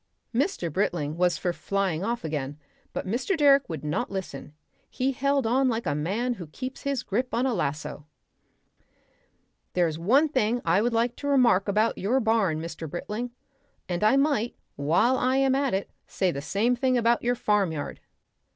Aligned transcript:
Mr. 0.33 0.73
Britling 0.73 1.15
was 1.15 1.37
for 1.37 1.53
flying 1.53 2.03
off 2.03 2.23
again, 2.23 2.57
but 2.91 3.05
Mr. 3.05 3.37
Direck 3.37 3.69
would 3.69 3.83
not 3.83 4.09
listen; 4.09 4.51
he 4.89 5.11
held 5.11 5.45
on 5.45 5.69
like 5.69 5.85
a 5.85 5.93
man 5.93 6.33
who 6.33 6.47
keeps 6.47 6.81
his 6.81 7.03
grip 7.03 7.35
on 7.35 7.45
a 7.45 7.53
lasso. 7.53 8.07
"There's 9.73 9.99
one 9.99 10.27
thing 10.27 10.59
I 10.65 10.81
would 10.81 10.91
like 10.93 11.15
to 11.17 11.27
remark 11.27 11.67
about 11.67 11.99
your 11.99 12.19
barn, 12.19 12.59
Mr. 12.59 12.89
Britling, 12.89 13.29
and 13.87 14.03
I 14.03 14.17
might, 14.17 14.55
while 14.75 15.17
I 15.19 15.35
am 15.37 15.53
at 15.53 15.75
it, 15.75 15.91
say 16.07 16.31
the 16.31 16.41
same 16.41 16.75
thing 16.75 16.97
about 16.97 17.21
your 17.21 17.35
farmyard." 17.35 17.99